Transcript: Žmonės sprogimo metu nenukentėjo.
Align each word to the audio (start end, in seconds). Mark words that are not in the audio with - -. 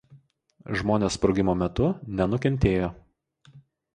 Žmonės 0.79 1.17
sprogimo 1.19 1.55
metu 1.59 1.89
nenukentėjo. 2.21 2.87